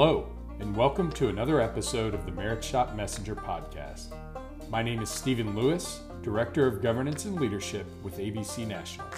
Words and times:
Hello, 0.00 0.28
and 0.60 0.76
welcome 0.76 1.10
to 1.10 1.26
another 1.26 1.60
episode 1.60 2.14
of 2.14 2.24
the 2.24 2.30
Merit 2.30 2.62
Shop 2.62 2.94
Messenger 2.94 3.34
podcast. 3.34 4.14
My 4.70 4.80
name 4.80 5.02
is 5.02 5.10
Stephen 5.10 5.56
Lewis, 5.56 6.02
Director 6.22 6.68
of 6.68 6.80
Governance 6.80 7.24
and 7.24 7.34
Leadership 7.34 7.84
with 8.04 8.18
ABC 8.18 8.64
National. 8.64 9.08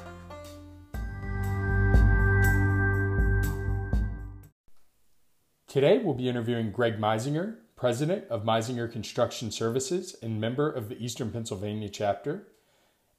Today, 5.69 5.99
we'll 5.99 6.15
be 6.15 6.31
interviewing 6.31 6.73
Greg 6.73 6.99
Meizinger, 6.99 7.57
President 7.77 8.25
of 8.31 8.45
Meizinger 8.45 8.91
Construction 8.91 9.51
Services 9.51 10.17
and 10.23 10.41
member 10.41 10.71
of 10.71 10.89
the 10.89 10.97
Eastern 10.97 11.31
Pennsylvania 11.31 11.91
chapter, 11.91 12.49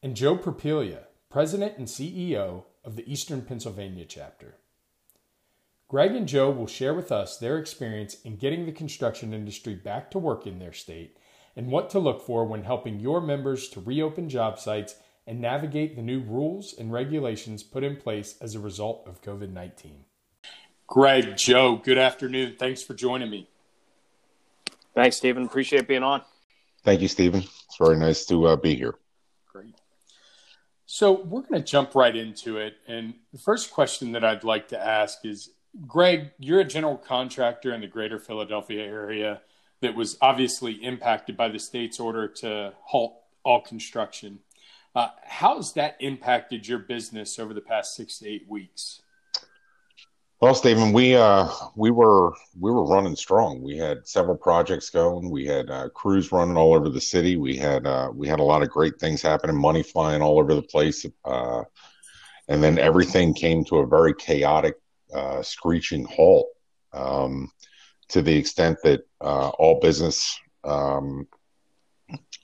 and 0.02 0.16
Joe 0.16 0.36
Perpiglia, 0.36 1.04
President 1.30 1.78
and 1.78 1.86
CEO 1.86 2.64
of 2.84 2.96
the 2.96 3.08
Eastern 3.08 3.44
Pennsylvania 3.44 4.06
chapter. 4.06 4.56
Greg 5.92 6.16
and 6.16 6.26
Joe 6.26 6.50
will 6.50 6.68
share 6.68 6.94
with 6.94 7.12
us 7.12 7.38
their 7.38 7.58
experience 7.58 8.16
in 8.24 8.38
getting 8.38 8.66
the 8.66 8.72
construction 8.72 9.34
industry 9.34 9.76
back 9.76 10.10
to 10.12 10.20
work 10.20 10.48
in 10.48 10.58
their 10.58 10.72
state 10.72 11.18
and 11.54 11.68
what 11.68 11.90
to 11.90 12.00
look 12.00 12.26
for 12.26 12.46
when 12.46 12.64
helping 12.64 13.02
your 13.02 13.20
members 13.20 13.68
to 13.68 13.82
reopen 13.82 14.30
job 14.30 14.58
sites 14.58 14.96
and 15.28 15.42
navigate 15.42 15.98
the 15.98 16.02
new 16.02 16.22
rules 16.22 16.74
and 16.80 16.94
regulations 16.94 17.62
put 17.62 17.84
in 17.84 17.98
place 17.98 18.38
as 18.40 18.56
a 18.56 18.60
result 18.62 19.06
of 19.06 19.22
COVID 19.22 19.52
19. 19.52 20.06
Greg, 20.88 21.36
Joe, 21.36 21.82
good 21.84 21.98
afternoon. 21.98 22.56
Thanks 22.58 22.82
for 22.82 22.94
joining 22.94 23.30
me. 23.30 23.50
Thanks, 24.96 25.18
Stephen. 25.18 25.44
Appreciate 25.44 25.90
being 25.90 26.04
on. 26.04 26.22
Thank 26.86 27.02
you, 27.02 27.10
Stephen. 27.10 27.42
It's 27.42 27.78
very 27.78 27.98
nice 27.98 28.26
to 28.28 28.48
uh, 28.48 28.56
be 28.56 28.76
here. 28.76 28.96
Great. 29.52 29.76
So, 30.86 31.22
we're 31.22 31.42
going 31.42 31.62
to 31.62 31.70
jump 31.70 31.96
right 31.96 32.16
into 32.16 32.60
it. 32.60 32.76
And 32.88 33.16
the 33.34 33.40
first 33.40 33.72
question 33.72 34.14
that 34.14 34.24
I'd 34.24 34.46
like 34.46 34.70
to 34.70 34.80
ask 34.80 35.26
is 35.26 35.50
Greg, 35.88 36.32
you're 36.38 36.60
a 36.60 36.66
general 36.66 36.98
contractor 36.98 37.74
in 37.74 37.82
the 37.82 37.88
greater 37.88 38.20
Philadelphia 38.20 38.84
area 38.84 39.42
that 39.82 39.96
was 39.96 40.18
obviously 40.22 40.74
impacted 40.74 41.38
by 41.38 41.50
the 41.50 41.60
state's 41.60 42.00
order 42.00 42.28
to 42.28 42.74
halt 42.84 43.16
all 43.44 43.62
construction. 43.62 44.40
Uh, 44.94 45.08
how 45.24 45.56
has 45.56 45.74
that 45.74 45.96
impacted 46.00 46.68
your 46.68 46.80
business 46.80 47.40
over 47.40 47.54
the 47.54 47.62
past 47.62 47.96
six 47.96 48.20
to 48.20 48.28
eight 48.28 48.46
weeks? 48.50 49.02
Well, 50.42 50.56
Stephen, 50.56 50.92
we 50.92 51.16
uh, 51.16 51.48
we 51.76 51.92
were 51.92 52.34
we 52.60 52.72
were 52.72 52.84
running 52.84 53.16
strong. 53.16 53.62
We 53.62 53.78
had 53.78 54.08
several 54.08 54.36
projects 54.36 54.90
going. 54.90 55.30
We 55.30 55.46
had 55.46 55.70
uh, 55.70 55.90
crews 55.90 56.32
running 56.32 56.58
all 56.58 56.74
over 56.74 56.90
the 56.90 57.00
city. 57.00 57.38
We 57.38 57.56
had 57.56 57.86
uh, 57.86 58.10
we 58.14 58.28
had 58.28 58.40
a 58.40 58.44
lot 58.44 58.64
of 58.64 58.70
great 58.70 59.00
things 59.00 59.22
happening, 59.22 59.56
money 59.56 59.84
flying 59.84 60.24
all 60.24 60.40
over 60.40 60.56
the 60.56 60.64
place, 60.64 61.06
uh, 61.26 61.64
and 62.48 62.64
then 62.64 62.80
everything 62.80 63.36
came 63.36 63.64
to 63.66 63.78
a 63.78 63.88
very 63.88 64.16
chaotic, 64.16 64.78
uh, 65.14 65.42
screeching 65.42 66.06
halt. 66.06 66.48
Um, 66.94 67.52
to 68.10 68.22
the 68.22 68.36
extent 68.36 68.78
that 68.84 69.02
uh, 69.22 69.50
all 69.50 69.80
business 69.80 70.38
um, 70.66 71.28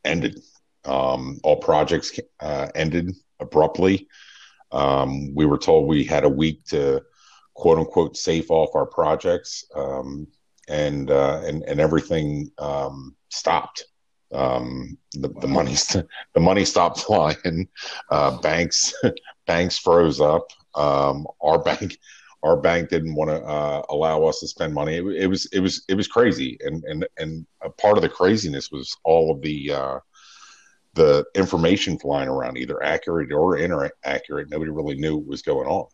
ended, 0.06 0.40
um, 0.86 1.40
all 1.44 1.58
projects 1.58 2.18
ended 2.74 3.14
abruptly. 3.42 4.08
Um, 4.72 5.34
we 5.36 5.46
were 5.46 5.58
told 5.58 5.88
we 5.88 6.04
had 6.04 6.24
a 6.24 6.30
week 6.30 6.64
to 6.66 7.02
quote 7.54 7.80
unquote 7.80 8.16
safe 8.16 8.50
off 8.50 8.76
our 8.76 8.86
projects, 8.86 9.66
um, 9.76 10.28
and 10.70 11.10
uh, 11.10 11.42
and 11.46 11.64
and 11.64 11.80
everything 11.80 12.52
um, 12.60 13.16
stopped. 13.30 13.86
Um, 14.34 14.98
the, 15.14 15.30
the 15.42 15.48
money 15.48 15.76
the 16.34 16.40
money 16.40 16.66
stopped 16.66 17.00
flying. 17.00 17.68
Uh, 18.10 18.38
banks 18.38 18.94
banks 19.48 19.78
froze 19.78 20.22
up. 20.22 20.48
Um, 20.76 21.26
our 21.42 21.60
bank 21.60 21.98
our 22.44 22.58
bank 22.58 22.90
didn't 22.90 23.16
want 23.16 23.30
to 23.30 23.42
uh, 23.44 23.84
allow 23.90 24.24
us 24.26 24.40
to 24.40 24.48
spend 24.48 24.74
money. 24.74 24.98
It, 24.98 25.06
it, 25.06 25.28
was 25.28 25.46
it 25.48 25.60
was 25.60 25.84
it 25.88 25.96
was 25.96 26.08
crazy, 26.08 26.58
and 26.62 26.84
and 26.86 27.08
and 27.18 27.46
a 27.62 27.70
part 27.70 27.98
of 27.98 28.04
the 28.04 28.10
craziness 28.10 28.72
was 28.72 28.96
all 29.04 29.32
of 29.32 29.42
the 29.42 29.74
uh, 29.74 30.00
the 30.94 31.26
information 31.36 31.98
flying 31.98 32.30
around, 32.30 32.58
either 32.58 32.82
accurate 32.84 33.32
or 33.32 33.58
inaccurate. 33.58 34.50
Nobody 34.50 34.72
really 34.72 34.96
knew 34.96 35.18
what 35.18 35.28
was 35.28 35.42
going 35.42 35.68
on. 35.68 35.88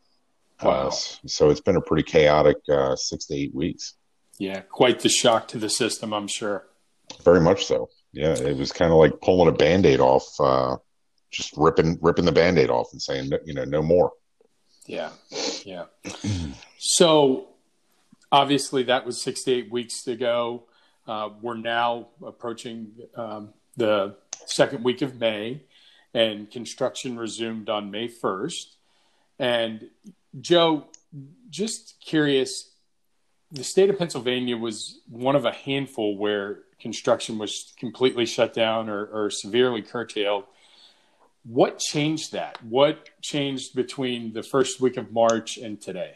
Wow. 0.61 0.87
Uh, 0.87 0.91
so 0.91 1.49
it's 1.49 1.61
been 1.61 1.75
a 1.75 1.81
pretty 1.81 2.03
chaotic 2.03 2.57
uh, 2.69 2.95
six 2.95 3.25
to 3.25 3.35
eight 3.35 3.53
weeks. 3.53 3.95
Yeah, 4.39 4.61
quite 4.61 4.99
the 4.99 5.09
shock 5.09 5.47
to 5.49 5.57
the 5.57 5.69
system, 5.69 6.13
I'm 6.13 6.27
sure. 6.27 6.65
Very 7.23 7.41
much 7.41 7.65
so. 7.65 7.89
Yeah, 8.13 8.33
it 8.33 8.57
was 8.57 8.71
kind 8.71 8.91
of 8.91 8.97
like 8.97 9.21
pulling 9.21 9.49
a 9.49 9.57
band-aid 9.57 9.99
off, 9.99 10.27
uh, 10.39 10.77
just 11.31 11.53
ripping 11.57 11.97
ripping 12.01 12.25
the 12.25 12.31
band-aid 12.31 12.69
off 12.69 12.89
and 12.91 13.01
saying, 13.01 13.31
you 13.45 13.53
know, 13.53 13.65
no 13.65 13.81
more. 13.81 14.11
Yeah, 14.85 15.09
yeah. 15.63 15.85
so 16.77 17.47
obviously 18.31 18.83
that 18.83 19.05
was 19.05 19.21
six 19.21 19.44
to 19.44 19.63
weeks 19.69 20.07
ago. 20.07 20.63
Uh, 21.07 21.29
we're 21.41 21.57
now 21.57 22.07
approaching 22.25 22.91
um, 23.16 23.49
the 23.77 24.16
second 24.45 24.83
week 24.83 25.01
of 25.01 25.19
May, 25.19 25.61
and 26.13 26.49
construction 26.49 27.17
resumed 27.17 27.69
on 27.69 27.91
May 27.91 28.07
1st. 28.07 28.75
And 29.39 29.89
Joe, 30.39 30.85
just 31.50 31.95
curious, 32.05 32.71
the 33.51 33.63
state 33.63 33.89
of 33.89 33.97
Pennsylvania 33.97 34.57
was 34.57 35.01
one 35.09 35.35
of 35.35 35.45
a 35.45 35.51
handful 35.51 36.17
where 36.17 36.59
construction 36.79 37.38
was 37.38 37.73
completely 37.77 38.25
shut 38.25 38.53
down 38.53 38.89
or, 38.89 39.05
or 39.05 39.29
severely 39.29 39.81
curtailed. 39.81 40.45
What 41.45 41.79
changed 41.79 42.31
that? 42.31 42.63
What 42.63 43.09
changed 43.21 43.75
between 43.75 44.33
the 44.33 44.43
first 44.43 44.79
week 44.79 44.97
of 44.97 45.11
March 45.11 45.57
and 45.57 45.79
today? 45.79 46.15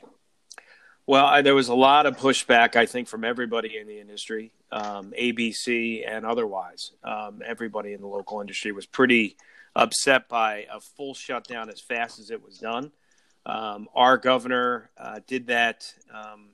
Well, 1.05 1.25
I, 1.25 1.41
there 1.41 1.55
was 1.55 1.69
a 1.69 1.75
lot 1.75 2.05
of 2.05 2.17
pushback, 2.17 2.75
I 2.75 2.85
think, 2.85 3.07
from 3.07 3.23
everybody 3.23 3.77
in 3.77 3.87
the 3.87 3.99
industry, 3.99 4.51
um, 4.71 5.13
ABC 5.17 6.03
and 6.07 6.25
otherwise. 6.25 6.91
Um, 7.03 7.41
everybody 7.45 7.93
in 7.93 8.01
the 8.01 8.07
local 8.07 8.41
industry 8.41 8.71
was 8.71 8.85
pretty 8.85 9.37
upset 9.75 10.27
by 10.27 10.65
a 10.71 10.79
full 10.79 11.13
shutdown 11.13 11.69
as 11.69 11.79
fast 11.79 12.19
as 12.19 12.31
it 12.31 12.43
was 12.43 12.57
done. 12.57 12.91
Um, 13.45 13.87
our 13.95 14.17
governor 14.17 14.89
uh, 14.97 15.21
did 15.25 15.47
that 15.47 15.93
um, 16.13 16.49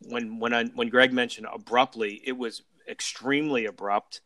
when 0.00 0.38
when 0.38 0.52
I, 0.52 0.64
when 0.64 0.88
Greg 0.88 1.12
mentioned 1.12 1.46
abruptly. 1.50 2.20
It 2.24 2.36
was 2.36 2.62
extremely 2.86 3.64
abrupt, 3.64 4.20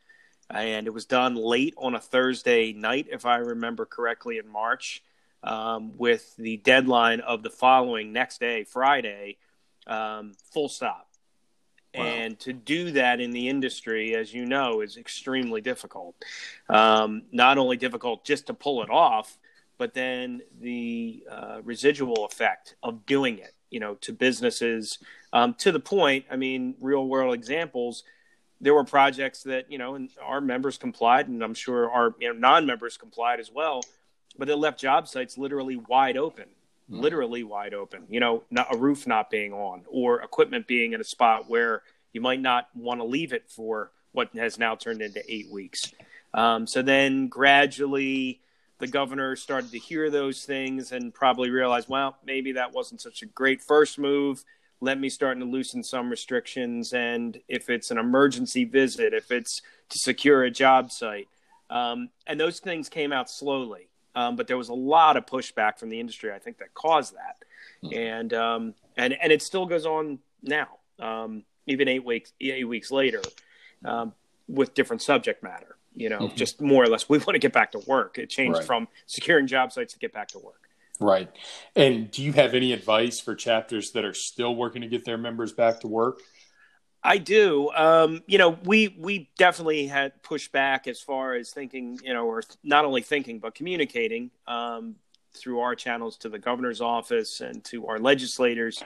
and 0.52 0.86
it 0.86 0.90
was 0.90 1.06
done 1.06 1.34
late 1.34 1.74
on 1.76 1.94
a 1.94 2.00
Thursday 2.00 2.72
night, 2.72 3.06
if 3.10 3.24
I 3.24 3.36
remember 3.36 3.86
correctly, 3.86 4.38
in 4.38 4.48
March, 4.48 5.02
um, 5.42 5.96
with 5.96 6.36
the 6.36 6.58
deadline 6.58 7.20
of 7.20 7.42
the 7.42 7.50
following 7.50 8.12
next 8.12 8.38
day, 8.38 8.64
Friday, 8.64 9.38
um, 9.86 10.32
full 10.52 10.68
stop. 10.68 11.08
Wow. 11.94 12.04
And 12.04 12.38
to 12.40 12.52
do 12.52 12.92
that 12.92 13.20
in 13.20 13.32
the 13.32 13.48
industry, 13.48 14.14
as 14.14 14.32
you 14.32 14.46
know, 14.46 14.80
is 14.80 14.96
extremely 14.96 15.60
difficult. 15.60 16.14
Um, 16.68 17.22
not 17.32 17.58
only 17.58 17.76
difficult 17.76 18.24
just 18.24 18.46
to 18.46 18.54
pull 18.54 18.82
it 18.82 18.90
off, 18.90 19.38
but 19.76 19.94
then 19.94 20.42
the 20.60 21.24
uh, 21.30 21.60
residual 21.64 22.24
effect 22.24 22.76
of 22.82 23.04
doing 23.04 23.38
it, 23.38 23.52
you 23.68 23.80
know, 23.80 23.94
to 23.96 24.12
businesses 24.12 24.98
um, 25.32 25.54
to 25.54 25.72
the 25.72 25.80
point. 25.80 26.24
I 26.30 26.36
mean, 26.36 26.76
real 26.80 27.06
world 27.06 27.34
examples. 27.34 28.04
There 28.62 28.72
were 28.72 28.84
projects 28.84 29.42
that 29.42 29.70
you 29.70 29.76
know, 29.76 29.94
and 29.96 30.08
our 30.22 30.40
members 30.40 30.78
complied, 30.78 31.28
and 31.28 31.42
I'm 31.42 31.52
sure 31.54 31.90
our 31.90 32.14
you 32.18 32.32
know, 32.32 32.38
non-members 32.38 32.96
complied 32.96 33.40
as 33.40 33.50
well. 33.52 33.82
But 34.38 34.48
it 34.48 34.56
left 34.56 34.80
job 34.80 35.06
sites 35.08 35.36
literally 35.36 35.76
wide 35.76 36.16
open, 36.16 36.46
mm. 36.90 37.00
literally 37.00 37.42
wide 37.42 37.74
open. 37.74 38.04
You 38.08 38.20
know, 38.20 38.44
not 38.50 38.74
a 38.74 38.78
roof 38.78 39.06
not 39.06 39.28
being 39.28 39.52
on, 39.52 39.82
or 39.88 40.22
equipment 40.22 40.66
being 40.66 40.94
in 40.94 41.00
a 41.00 41.04
spot 41.04 41.50
where 41.50 41.82
you 42.14 42.22
might 42.22 42.40
not 42.40 42.68
want 42.74 43.00
to 43.00 43.04
leave 43.04 43.34
it 43.34 43.50
for 43.50 43.90
what 44.12 44.30
has 44.36 44.58
now 44.58 44.74
turned 44.74 45.02
into 45.02 45.22
eight 45.28 45.50
weeks. 45.50 45.92
Um, 46.34 46.66
so 46.66 46.82
then 46.82 47.28
gradually 47.28 48.40
the 48.78 48.86
governor 48.86 49.36
started 49.36 49.70
to 49.70 49.78
hear 49.78 50.10
those 50.10 50.44
things 50.44 50.92
and 50.92 51.14
probably 51.14 51.50
realized, 51.50 51.88
well, 51.88 52.16
maybe 52.24 52.52
that 52.52 52.72
wasn't 52.72 53.00
such 53.00 53.22
a 53.22 53.26
great 53.26 53.62
first 53.62 53.98
move. 53.98 54.44
Let 54.82 54.98
me 54.98 55.08
start 55.08 55.38
to 55.38 55.44
loosen 55.44 55.82
some 55.82 56.10
restrictions. 56.10 56.92
And 56.92 57.40
if 57.48 57.70
it's 57.70 57.90
an 57.90 57.98
emergency 57.98 58.64
visit, 58.64 59.14
if 59.14 59.30
it's 59.30 59.62
to 59.90 59.98
secure 59.98 60.42
a 60.42 60.50
job 60.50 60.90
site, 60.90 61.28
um, 61.70 62.10
and 62.26 62.38
those 62.38 62.58
things 62.58 62.88
came 62.88 63.12
out 63.12 63.30
slowly. 63.30 63.88
Um, 64.14 64.36
but 64.36 64.46
there 64.46 64.58
was 64.58 64.68
a 64.68 64.74
lot 64.74 65.16
of 65.16 65.24
pushback 65.24 65.78
from 65.78 65.88
the 65.88 65.98
industry, 65.98 66.32
I 66.32 66.38
think, 66.38 66.58
that 66.58 66.74
caused 66.74 67.14
that. 67.14 67.36
Mm-hmm. 67.82 67.98
And 67.98 68.34
um, 68.34 68.74
and 68.96 69.14
and 69.14 69.32
it 69.32 69.40
still 69.40 69.64
goes 69.64 69.86
on 69.86 70.18
now, 70.42 70.68
um, 70.98 71.44
even 71.66 71.88
eight 71.88 72.04
weeks 72.04 72.32
eight 72.40 72.68
weeks 72.68 72.90
later, 72.90 73.22
um, 73.84 74.12
with 74.48 74.74
different 74.74 75.00
subject 75.00 75.42
matter 75.42 75.76
you 75.94 76.08
know, 76.08 76.20
mm-hmm. 76.20 76.36
just 76.36 76.60
more 76.60 76.84
or 76.84 76.88
less, 76.88 77.08
we 77.08 77.18
want 77.18 77.34
to 77.34 77.38
get 77.38 77.52
back 77.52 77.72
to 77.72 77.78
work. 77.80 78.18
It 78.18 78.30
changed 78.30 78.58
right. 78.58 78.66
from 78.66 78.88
securing 79.06 79.46
job 79.46 79.72
sites 79.72 79.92
to 79.92 79.98
get 79.98 80.12
back 80.12 80.28
to 80.28 80.38
work. 80.38 80.61
Right. 81.02 81.30
And 81.74 82.10
do 82.10 82.22
you 82.22 82.32
have 82.32 82.54
any 82.54 82.72
advice 82.72 83.20
for 83.20 83.34
chapters 83.34 83.92
that 83.92 84.04
are 84.04 84.14
still 84.14 84.54
working 84.54 84.82
to 84.82 84.88
get 84.88 85.04
their 85.04 85.18
members 85.18 85.52
back 85.52 85.80
to 85.80 85.88
work? 85.88 86.20
I 87.04 87.18
do. 87.18 87.70
Um, 87.74 88.22
you 88.26 88.38
know, 88.38 88.50
we 88.64 88.94
we 88.98 89.30
definitely 89.36 89.86
had 89.88 90.22
pushed 90.22 90.52
back 90.52 90.86
as 90.86 91.00
far 91.00 91.34
as 91.34 91.50
thinking, 91.50 91.98
you 92.04 92.14
know, 92.14 92.26
or 92.26 92.42
not 92.62 92.84
only 92.84 93.02
thinking 93.02 93.40
but 93.40 93.54
communicating 93.54 94.30
um, 94.46 94.94
through 95.34 95.60
our 95.60 95.74
channels 95.74 96.16
to 96.18 96.28
the 96.28 96.38
governor's 96.38 96.80
office 96.80 97.40
and 97.40 97.64
to 97.64 97.86
our 97.88 97.98
legislators 97.98 98.82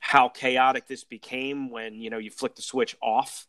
how 0.00 0.28
chaotic 0.28 0.86
this 0.86 1.02
became 1.02 1.70
when 1.70 1.98
you 1.98 2.10
know 2.10 2.18
you 2.18 2.30
flick 2.30 2.54
the 2.54 2.62
switch 2.62 2.94
off. 3.00 3.46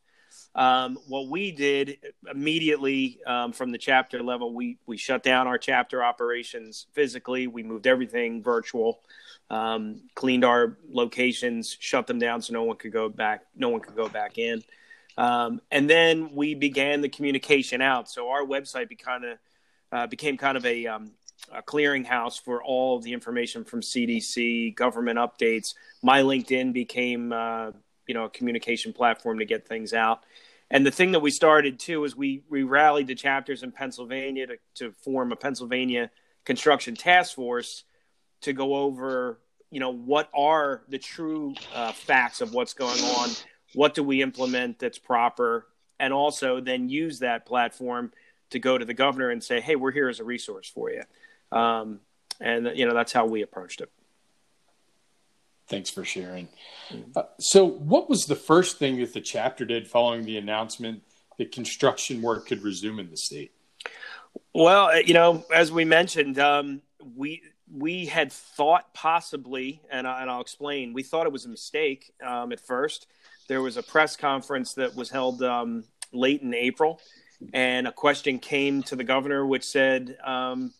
Um, 0.56 0.98
what 1.06 1.28
we 1.28 1.52
did 1.52 1.98
immediately 2.28 3.20
um, 3.26 3.52
from 3.52 3.70
the 3.70 3.78
chapter 3.78 4.22
level, 4.22 4.54
we 4.54 4.78
we 4.86 4.96
shut 4.96 5.22
down 5.22 5.46
our 5.46 5.58
chapter 5.58 6.02
operations 6.02 6.86
physically. 6.94 7.46
We 7.46 7.62
moved 7.62 7.86
everything 7.86 8.42
virtual, 8.42 9.02
um, 9.50 10.00
cleaned 10.14 10.44
our 10.44 10.78
locations, 10.90 11.76
shut 11.78 12.06
them 12.06 12.18
down 12.18 12.40
so 12.40 12.54
no 12.54 12.64
one 12.64 12.76
could 12.78 12.92
go 12.92 13.08
back. 13.10 13.42
No 13.54 13.68
one 13.68 13.82
could 13.82 13.96
go 13.96 14.08
back 14.08 14.38
in. 14.38 14.64
Um, 15.18 15.60
and 15.70 15.88
then 15.88 16.34
we 16.34 16.54
began 16.54 17.00
the 17.00 17.08
communication 17.08 17.80
out. 17.80 18.08
So 18.08 18.30
our 18.30 18.42
website 18.42 18.88
be 18.88 18.96
kind 18.96 19.24
of 19.24 19.38
uh, 19.92 20.06
became 20.06 20.36
kind 20.36 20.56
of 20.56 20.66
a, 20.66 20.86
um, 20.86 21.12
a 21.52 21.62
clearinghouse 21.62 22.40
for 22.40 22.62
all 22.62 22.98
the 22.98 23.12
information 23.12 23.64
from 23.64 23.80
CDC, 23.80 24.74
government 24.74 25.18
updates. 25.18 25.74
My 26.02 26.22
LinkedIn 26.22 26.72
became, 26.72 27.32
uh, 27.32 27.70
you 28.06 28.14
know, 28.14 28.24
a 28.24 28.30
communication 28.30 28.92
platform 28.92 29.38
to 29.38 29.44
get 29.44 29.66
things 29.66 29.92
out. 29.92 30.24
And 30.70 30.84
the 30.84 30.90
thing 30.90 31.12
that 31.12 31.20
we 31.20 31.30
started 31.30 31.78
too 31.78 32.04
is 32.04 32.16
we 32.16 32.42
we 32.48 32.62
rallied 32.62 33.06
the 33.06 33.14
chapters 33.14 33.62
in 33.62 33.72
Pennsylvania 33.72 34.46
to, 34.46 34.56
to 34.76 34.92
form 35.04 35.32
a 35.32 35.36
Pennsylvania 35.36 36.10
construction 36.44 36.94
task 36.94 37.34
force 37.34 37.84
to 38.42 38.52
go 38.52 38.74
over, 38.74 39.40
you 39.70 39.80
know, 39.80 39.92
what 39.92 40.28
are 40.34 40.82
the 40.88 40.98
true 40.98 41.54
uh, 41.74 41.92
facts 41.92 42.40
of 42.40 42.52
what's 42.52 42.74
going 42.74 43.00
on 43.00 43.30
what 43.74 43.94
do 43.94 44.02
we 44.02 44.22
implement 44.22 44.78
that's 44.78 44.98
proper 44.98 45.66
and 45.98 46.12
also 46.12 46.60
then 46.60 46.88
use 46.88 47.20
that 47.20 47.46
platform 47.46 48.12
to 48.50 48.58
go 48.58 48.78
to 48.78 48.84
the 48.84 48.94
governor 48.94 49.30
and 49.30 49.42
say 49.42 49.60
hey 49.60 49.76
we're 49.76 49.92
here 49.92 50.08
as 50.08 50.20
a 50.20 50.24
resource 50.24 50.68
for 50.68 50.90
you. 50.90 51.02
Um, 51.52 52.00
and 52.40 52.72
you 52.74 52.86
know 52.86 52.94
that's 52.94 53.12
how 53.12 53.26
we 53.26 53.42
approached 53.42 53.80
it 53.80 53.90
thanks 55.68 55.90
for 55.90 56.04
sharing. 56.04 56.48
Uh, 57.14 57.22
so 57.38 57.64
what 57.64 58.08
was 58.08 58.26
the 58.26 58.36
first 58.36 58.78
thing 58.78 58.98
that 59.00 59.12
the 59.12 59.20
chapter 59.20 59.64
did 59.64 59.88
following 59.88 60.24
the 60.24 60.36
announcement 60.36 61.02
that 61.38 61.52
construction 61.52 62.22
work 62.22 62.46
could 62.46 62.62
resume 62.62 62.98
in 62.98 63.10
the 63.10 63.16
state? 63.16 63.52
Well 64.54 64.86
uh, 64.86 64.96
you 64.96 65.14
know 65.14 65.44
as 65.54 65.72
we 65.72 65.84
mentioned 65.84 66.38
um, 66.38 66.82
we 67.16 67.42
we 67.72 68.06
had 68.06 68.32
thought 68.32 68.92
possibly, 68.94 69.82
and, 69.90 70.06
I, 70.06 70.24
will 70.24 70.40
explain. 70.40 70.92
We 70.92 71.02
thought 71.02 71.26
it 71.26 71.32
was 71.32 71.46
a 71.46 71.48
mistake 71.48 72.12
um, 72.24 72.52
at 72.52 72.60
first. 72.60 73.06
There 73.48 73.62
was 73.62 73.76
a 73.76 73.82
press 73.82 74.16
conference 74.16 74.74
that 74.74 74.94
was 74.94 75.10
held 75.10 75.42
um, 75.42 75.84
late 76.12 76.42
in 76.42 76.54
April, 76.54 77.00
and 77.52 77.86
a 77.86 77.92
question 77.92 78.38
came 78.38 78.82
to 78.84 78.96
the 78.96 79.04
governor 79.04 79.46
which 79.46 79.64
said, 79.64 80.16
um, 80.24 80.72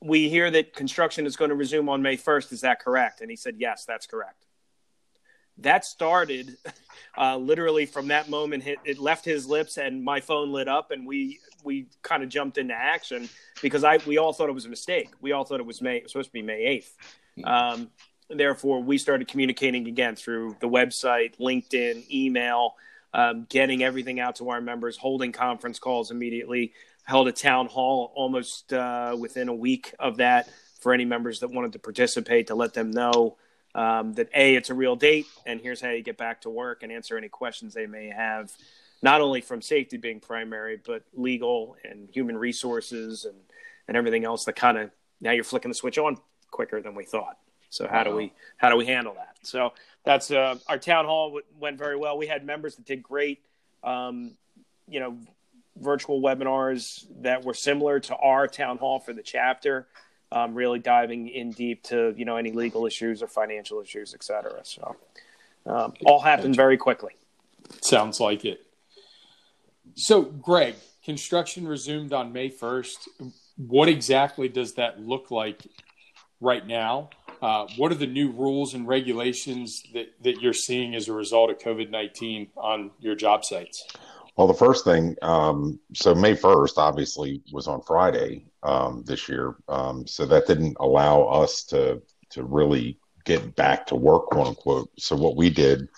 "We 0.00 0.28
hear 0.28 0.50
that 0.50 0.74
construction 0.74 1.26
is 1.26 1.36
going 1.36 1.50
to 1.50 1.56
resume 1.56 1.88
on 1.88 2.02
May 2.02 2.16
1st. 2.16 2.52
Is 2.52 2.60
that 2.62 2.80
correct?" 2.80 3.20
And 3.20 3.30
he 3.30 3.36
said, 3.36 3.56
"Yes, 3.58 3.84
that's 3.84 4.06
correct." 4.06 4.46
That 5.58 5.84
started 5.84 6.56
uh, 7.18 7.36
literally 7.36 7.86
from 7.86 8.08
that 8.08 8.28
moment. 8.28 8.66
It, 8.66 8.78
it 8.84 8.98
left 8.98 9.24
his 9.24 9.46
lips, 9.46 9.76
and 9.76 10.04
my 10.04 10.20
phone 10.20 10.52
lit 10.52 10.68
up, 10.68 10.90
and 10.90 11.06
we 11.06 11.40
we 11.64 11.86
kind 12.02 12.22
of 12.22 12.28
jumped 12.28 12.58
into 12.58 12.74
action 12.74 13.28
because 13.62 13.84
I 13.84 13.98
we 14.06 14.18
all 14.18 14.32
thought 14.32 14.48
it 14.48 14.54
was 14.54 14.66
a 14.66 14.70
mistake. 14.70 15.10
We 15.20 15.32
all 15.32 15.44
thought 15.44 15.60
it 15.60 15.66
was 15.66 15.82
May 15.82 15.98
it 15.98 16.02
was 16.04 16.12
supposed 16.12 16.28
to 16.28 16.32
be 16.32 16.42
May 16.42 16.82
8th. 16.82 17.44
Um, 17.44 17.90
therefore, 18.28 18.82
we 18.82 18.98
started 18.98 19.28
communicating 19.28 19.86
again 19.86 20.16
through 20.16 20.56
the 20.60 20.68
website, 20.68 21.38
LinkedIn, 21.38 22.10
email, 22.10 22.74
um, 23.14 23.46
getting 23.48 23.82
everything 23.82 24.20
out 24.20 24.36
to 24.36 24.50
our 24.50 24.60
members, 24.60 24.96
holding 24.96 25.32
conference 25.32 25.78
calls 25.78 26.10
immediately, 26.10 26.72
held 27.08 27.26
a 27.26 27.32
town 27.32 27.66
hall 27.66 28.12
almost 28.14 28.70
uh, 28.70 29.16
within 29.18 29.48
a 29.48 29.54
week 29.54 29.94
of 29.98 30.18
that 30.18 30.46
for 30.78 30.92
any 30.92 31.06
members 31.06 31.40
that 31.40 31.50
wanted 31.50 31.72
to 31.72 31.78
participate 31.78 32.48
to 32.48 32.54
let 32.54 32.74
them 32.74 32.90
know 32.90 33.38
um, 33.74 34.12
that 34.12 34.28
A, 34.34 34.56
it's 34.56 34.68
a 34.68 34.74
real 34.74 34.94
date, 34.94 35.24
and 35.46 35.58
here's 35.58 35.80
how 35.80 35.88
you 35.88 36.02
get 36.02 36.18
back 36.18 36.42
to 36.42 36.50
work 36.50 36.82
and 36.82 36.92
answer 36.92 37.16
any 37.16 37.30
questions 37.30 37.72
they 37.72 37.86
may 37.86 38.08
have, 38.08 38.52
not 39.00 39.22
only 39.22 39.40
from 39.40 39.62
safety 39.62 39.96
being 39.96 40.20
primary, 40.20 40.78
but 40.84 41.02
legal 41.14 41.76
and 41.82 42.10
human 42.10 42.36
resources 42.36 43.24
and, 43.24 43.36
and 43.88 43.96
everything 43.96 44.26
else 44.26 44.44
that 44.44 44.56
kind 44.56 44.76
of 44.76 44.90
now 45.22 45.30
you're 45.30 45.44
flicking 45.44 45.70
the 45.70 45.74
switch 45.74 45.96
on 45.96 46.18
quicker 46.50 46.82
than 46.82 46.94
we 46.94 47.04
thought. 47.04 47.38
So 47.70 47.88
how 47.88 48.04
do 48.04 48.14
we 48.14 48.34
how 48.58 48.68
do 48.68 48.76
we 48.76 48.84
handle 48.84 49.14
that? 49.14 49.36
So 49.42 49.72
that's 50.04 50.30
uh, 50.30 50.56
our 50.68 50.78
town 50.78 51.06
hall 51.06 51.40
went 51.58 51.78
very 51.78 51.96
well. 51.96 52.18
We 52.18 52.26
had 52.26 52.44
members 52.44 52.76
that 52.76 52.84
did 52.84 53.02
great, 53.02 53.42
um, 53.82 54.32
you 54.86 55.00
know, 55.00 55.18
virtual 55.80 56.20
webinars 56.20 57.06
that 57.20 57.44
were 57.44 57.54
similar 57.54 58.00
to 58.00 58.16
our 58.16 58.46
town 58.46 58.78
hall 58.78 58.98
for 58.98 59.12
the 59.12 59.22
chapter. 59.22 59.86
Um, 60.30 60.54
really 60.54 60.78
diving 60.78 61.28
in 61.28 61.52
deep 61.52 61.82
to 61.84 62.14
you 62.16 62.26
know 62.26 62.36
any 62.36 62.52
legal 62.52 62.86
issues 62.86 63.22
or 63.22 63.28
financial 63.28 63.80
issues, 63.80 64.12
et 64.12 64.22
cetera. 64.22 64.60
So 64.62 64.96
um, 65.64 65.94
all 66.04 66.20
happened 66.20 66.54
very 66.54 66.76
quickly. 66.76 67.12
Sounds 67.80 68.20
like 68.20 68.44
it. 68.44 68.64
So, 69.94 70.22
Greg, 70.22 70.74
construction 71.04 71.66
resumed 71.66 72.12
on 72.12 72.32
May 72.32 72.50
first. 72.50 73.08
What 73.56 73.88
exactly 73.88 74.48
does 74.48 74.74
that 74.74 75.00
look 75.00 75.30
like 75.30 75.66
right 76.40 76.66
now? 76.66 77.10
Uh, 77.40 77.66
what 77.76 77.92
are 77.92 77.96
the 77.96 78.06
new 78.06 78.30
rules 78.30 78.74
and 78.74 78.86
regulations 78.86 79.82
that, 79.94 80.08
that 80.22 80.40
you're 80.40 80.52
seeing 80.52 80.94
as 80.94 81.08
a 81.08 81.12
result 81.12 81.50
of 81.50 81.58
COVID 81.58 81.90
19 81.90 82.48
on 82.56 82.90
your 83.00 83.14
job 83.14 83.44
sites? 83.44 83.86
Well, 84.38 84.46
the 84.46 84.54
first 84.54 84.84
thing, 84.84 85.16
um, 85.20 85.80
so 85.94 86.14
May 86.14 86.32
1st 86.32 86.78
obviously 86.78 87.42
was 87.52 87.66
on 87.66 87.82
Friday 87.82 88.46
um, 88.62 89.02
this 89.04 89.28
year. 89.28 89.56
Um, 89.68 90.06
so 90.06 90.26
that 90.26 90.46
didn't 90.46 90.76
allow 90.78 91.22
us 91.22 91.64
to, 91.64 92.00
to 92.30 92.44
really 92.44 93.00
get 93.24 93.56
back 93.56 93.84
to 93.88 93.96
work, 93.96 94.26
quote 94.26 94.46
unquote. 94.46 94.90
So 94.96 95.16
what 95.16 95.34
we 95.34 95.50
did, 95.50 95.88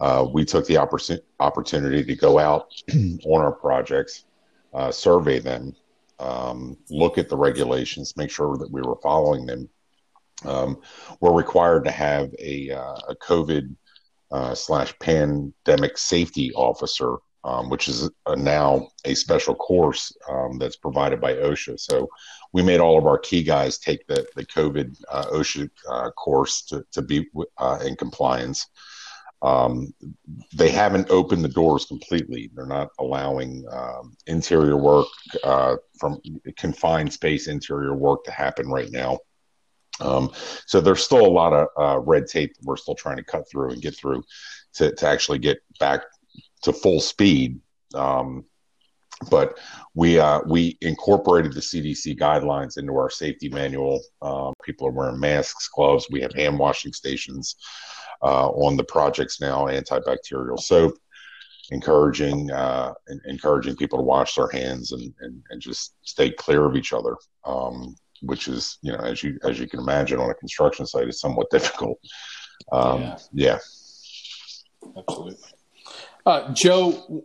uh, 0.00 0.26
we 0.32 0.46
took 0.46 0.66
the 0.66 0.76
oppor- 0.76 1.20
opportunity 1.40 2.02
to 2.02 2.16
go 2.16 2.38
out 2.38 2.72
on 2.94 3.42
our 3.42 3.52
projects, 3.52 4.24
uh, 4.72 4.90
survey 4.90 5.38
them, 5.38 5.76
um, 6.20 6.78
look 6.88 7.18
at 7.18 7.28
the 7.28 7.36
regulations, 7.36 8.16
make 8.16 8.30
sure 8.30 8.56
that 8.56 8.70
we 8.70 8.80
were 8.80 8.96
following 9.02 9.44
them, 9.44 9.68
um, 10.46 10.80
we're 11.20 11.36
required 11.36 11.84
to 11.84 11.90
have 11.90 12.30
a, 12.38 12.70
uh, 12.70 12.96
a 13.10 13.16
COVID 13.16 13.76
uh, 14.30 14.54
slash 14.54 14.98
pandemic 15.00 15.98
safety 15.98 16.50
officer, 16.54 17.18
um, 17.44 17.68
which 17.68 17.88
is 17.88 18.10
a, 18.26 18.36
now 18.36 18.88
a 19.04 19.14
special 19.14 19.54
course 19.54 20.16
um, 20.28 20.58
that's 20.58 20.76
provided 20.76 21.20
by 21.20 21.34
OSHA. 21.34 21.78
So 21.78 22.08
we 22.52 22.62
made 22.62 22.80
all 22.80 22.98
of 22.98 23.06
our 23.06 23.18
key 23.18 23.42
guys 23.42 23.78
take 23.78 24.06
the, 24.06 24.26
the 24.34 24.46
COVID 24.46 24.96
uh, 25.10 25.26
OSHA 25.26 25.68
uh, 25.90 26.10
course 26.12 26.62
to, 26.62 26.84
to 26.92 27.02
be 27.02 27.26
uh, 27.58 27.78
in 27.84 27.96
compliance. 27.96 28.66
Um, 29.42 29.92
they 30.54 30.70
haven't 30.70 31.10
opened 31.10 31.44
the 31.44 31.48
doors 31.48 31.84
completely. 31.84 32.50
They're 32.54 32.64
not 32.64 32.88
allowing 32.98 33.64
um, 33.70 34.16
interior 34.26 34.78
work 34.78 35.06
uh, 35.42 35.76
from 35.98 36.18
confined 36.56 37.12
space 37.12 37.46
interior 37.46 37.94
work 37.94 38.24
to 38.24 38.30
happen 38.30 38.68
right 38.68 38.90
now. 38.90 39.18
Um, 40.00 40.32
so 40.66 40.80
there's 40.80 41.04
still 41.04 41.24
a 41.24 41.28
lot 41.28 41.52
of 41.52 41.68
uh, 41.78 41.98
red 42.00 42.26
tape 42.26 42.52
we're 42.62 42.76
still 42.76 42.94
trying 42.94 43.18
to 43.18 43.24
cut 43.24 43.48
through 43.48 43.70
and 43.72 43.82
get 43.82 43.94
through 43.94 44.24
to, 44.74 44.92
to 44.92 45.06
actually 45.06 45.38
get 45.38 45.58
back 45.78 46.00
to 46.64 46.72
full 46.72 47.00
speed. 47.00 47.60
Um, 47.94 48.44
but 49.30 49.58
we 49.94 50.18
uh, 50.18 50.40
we 50.46 50.76
incorporated 50.80 51.52
the 51.52 51.60
CDC 51.60 52.18
guidelines 52.18 52.78
into 52.78 52.94
our 52.96 53.10
safety 53.10 53.48
manual. 53.48 54.02
Uh, 54.20 54.52
people 54.64 54.88
are 54.88 54.92
wearing 54.92 55.20
masks, 55.20 55.68
gloves. 55.68 56.08
We 56.10 56.20
have 56.20 56.34
hand 56.34 56.58
washing 56.58 56.92
stations 56.92 57.56
uh, 58.22 58.48
on 58.48 58.76
the 58.76 58.84
projects 58.84 59.40
now, 59.40 59.66
antibacterial 59.66 60.58
soap, 60.58 60.94
encouraging 61.70 62.50
uh, 62.50 62.92
encouraging 63.26 63.76
people 63.76 63.98
to 63.98 64.04
wash 64.04 64.34
their 64.34 64.48
hands 64.48 64.92
and, 64.92 65.14
and, 65.20 65.42
and 65.50 65.60
just 65.60 65.94
stay 66.02 66.30
clear 66.30 66.64
of 66.64 66.76
each 66.76 66.92
other. 66.92 67.16
Um, 67.44 67.94
which 68.22 68.48
is 68.48 68.78
you 68.82 68.92
know 68.92 68.98
as 68.98 69.22
you 69.22 69.38
as 69.44 69.58
you 69.58 69.68
can 69.68 69.80
imagine 69.80 70.18
on 70.18 70.30
a 70.30 70.34
construction 70.34 70.86
site 70.86 71.08
is 71.08 71.20
somewhat 71.20 71.50
difficult. 71.50 71.98
Um, 72.72 73.02
yeah. 73.02 73.18
yeah. 73.32 73.58
absolutely. 74.96 75.36
Uh, 76.26 76.52
Joe, 76.52 77.24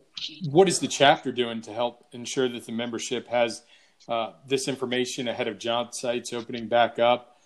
what 0.49 0.67
is 0.67 0.79
the 0.79 0.87
chapter 0.87 1.31
doing 1.31 1.61
to 1.61 1.73
help 1.73 2.05
ensure 2.11 2.49
that 2.49 2.65
the 2.65 2.71
membership 2.71 3.27
has 3.27 3.63
uh, 4.07 4.31
this 4.47 4.67
information 4.67 5.27
ahead 5.27 5.47
of 5.47 5.57
job 5.57 5.93
sites 5.93 6.33
opening 6.33 6.67
back 6.67 6.99
up? 6.99 7.37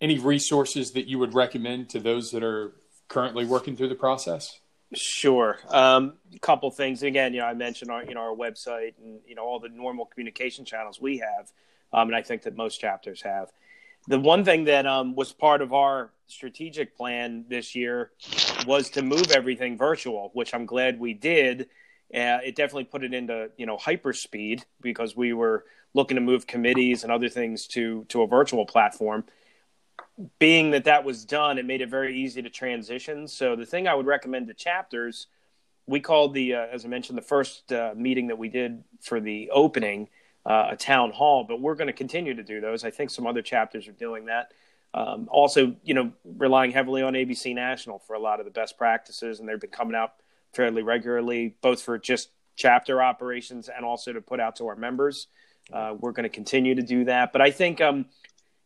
Any 0.00 0.18
resources 0.18 0.92
that 0.92 1.06
you 1.06 1.18
would 1.18 1.34
recommend 1.34 1.90
to 1.90 2.00
those 2.00 2.32
that 2.32 2.42
are 2.42 2.74
currently 3.08 3.44
working 3.44 3.76
through 3.76 3.88
the 3.88 3.94
process? 3.94 4.60
Sure. 4.94 5.58
Um, 5.68 6.14
a 6.34 6.38
couple 6.40 6.70
things. 6.70 7.02
Again, 7.02 7.34
you 7.34 7.40
know, 7.40 7.46
I 7.46 7.54
mentioned 7.54 7.90
our 7.90 8.04
you 8.04 8.14
know 8.14 8.20
our 8.20 8.36
website 8.36 8.94
and 9.02 9.20
you 9.26 9.34
know 9.34 9.42
all 9.42 9.58
the 9.58 9.68
normal 9.68 10.06
communication 10.06 10.64
channels 10.64 11.00
we 11.00 11.18
have 11.18 11.50
um, 11.92 12.08
and 12.08 12.16
I 12.16 12.22
think 12.22 12.42
that 12.42 12.56
most 12.56 12.80
chapters 12.80 13.22
have. 13.22 13.50
The 14.08 14.20
one 14.20 14.44
thing 14.44 14.64
that 14.64 14.86
um, 14.86 15.14
was 15.14 15.32
part 15.32 15.62
of 15.62 15.72
our 15.72 16.10
strategic 16.26 16.96
plan 16.96 17.44
this 17.48 17.74
year 17.74 18.10
was 18.66 18.90
to 18.90 19.02
move 19.02 19.30
everything 19.30 19.76
virtual, 19.78 20.30
which 20.34 20.54
I'm 20.54 20.66
glad 20.66 20.98
we 21.00 21.14
did. 21.14 21.68
Uh, 22.14 22.38
it 22.44 22.54
definitely 22.56 22.84
put 22.84 23.04
it 23.04 23.12
into 23.14 23.50
you 23.56 23.66
know 23.66 23.76
hyper 23.76 24.12
speed 24.12 24.64
because 24.80 25.16
we 25.16 25.32
were 25.32 25.64
looking 25.94 26.16
to 26.16 26.20
move 26.20 26.46
committees 26.46 27.02
and 27.02 27.12
other 27.12 27.28
things 27.28 27.66
to 27.68 28.04
to 28.08 28.22
a 28.22 28.26
virtual 28.26 28.66
platform. 28.66 29.24
being 30.38 30.70
that 30.72 30.84
that 30.84 31.04
was 31.04 31.24
done, 31.24 31.58
it 31.58 31.66
made 31.66 31.80
it 31.80 31.88
very 31.88 32.18
easy 32.18 32.42
to 32.42 32.50
transition. 32.50 33.28
So 33.28 33.56
the 33.56 33.66
thing 33.66 33.86
I 33.88 33.94
would 33.94 34.06
recommend 34.06 34.48
to 34.48 34.54
chapters, 34.54 35.26
we 35.86 36.00
called 36.00 36.34
the, 36.34 36.54
uh, 36.54 36.66
as 36.72 36.84
I 36.84 36.88
mentioned, 36.88 37.18
the 37.18 37.22
first 37.22 37.72
uh, 37.72 37.92
meeting 37.96 38.28
that 38.28 38.38
we 38.38 38.48
did 38.48 38.82
for 39.00 39.20
the 39.20 39.50
opening, 39.50 40.08
uh, 40.44 40.68
a 40.72 40.76
town 40.76 41.12
hall, 41.12 41.44
but 41.44 41.60
we're 41.60 41.74
going 41.74 41.88
to 41.88 41.92
continue 41.92 42.34
to 42.34 42.42
do 42.42 42.60
those. 42.60 42.84
I 42.84 42.90
think 42.90 43.10
some 43.10 43.26
other 43.26 43.42
chapters 43.42 43.88
are 43.88 43.92
doing 43.92 44.26
that. 44.26 44.52
Um, 44.96 45.28
also, 45.30 45.76
you 45.84 45.92
know, 45.92 46.10
relying 46.24 46.72
heavily 46.72 47.02
on 47.02 47.12
ABC 47.12 47.54
National 47.54 47.98
for 47.98 48.14
a 48.14 48.18
lot 48.18 48.40
of 48.40 48.46
the 48.46 48.50
best 48.50 48.78
practices, 48.78 49.38
and 49.38 49.48
they've 49.48 49.60
been 49.60 49.68
coming 49.68 49.94
out 49.94 50.14
fairly 50.54 50.82
regularly, 50.82 51.54
both 51.60 51.82
for 51.82 51.98
just 51.98 52.30
chapter 52.56 53.02
operations 53.02 53.68
and 53.68 53.84
also 53.84 54.14
to 54.14 54.22
put 54.22 54.40
out 54.40 54.56
to 54.56 54.66
our 54.68 54.74
members. 54.74 55.26
Uh, 55.70 55.94
we're 55.98 56.12
going 56.12 56.24
to 56.24 56.30
continue 56.30 56.74
to 56.74 56.82
do 56.82 57.04
that, 57.04 57.30
but 57.30 57.42
I 57.42 57.50
think, 57.50 57.82
um, 57.82 58.06